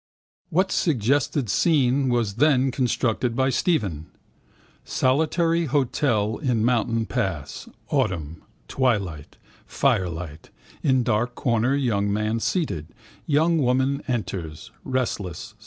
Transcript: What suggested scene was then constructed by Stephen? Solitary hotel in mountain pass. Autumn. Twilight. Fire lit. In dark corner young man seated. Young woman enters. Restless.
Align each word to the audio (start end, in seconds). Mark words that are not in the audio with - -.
What 0.49 0.71
suggested 0.71 1.47
scene 1.47 2.09
was 2.09 2.37
then 2.37 2.71
constructed 2.71 3.35
by 3.35 3.51
Stephen? 3.51 4.07
Solitary 4.83 5.65
hotel 5.65 6.37
in 6.37 6.65
mountain 6.65 7.05
pass. 7.05 7.69
Autumn. 7.89 8.41
Twilight. 8.67 9.37
Fire 9.67 10.09
lit. 10.09 10.49
In 10.81 11.03
dark 11.03 11.35
corner 11.35 11.75
young 11.75 12.11
man 12.11 12.39
seated. 12.39 12.87
Young 13.27 13.59
woman 13.59 14.01
enters. 14.07 14.71
Restless. 14.83 15.53